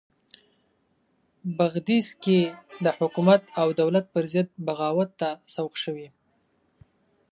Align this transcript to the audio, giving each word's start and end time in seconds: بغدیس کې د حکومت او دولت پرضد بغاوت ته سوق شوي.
بغدیس 1.57 2.07
کې 2.23 2.39
د 2.85 2.87
حکومت 2.97 3.41
او 3.61 3.67
دولت 3.81 4.05
پرضد 4.13 4.47
بغاوت 4.67 5.09
ته 5.19 5.29
سوق 5.55 5.73
شوي. 5.83 6.07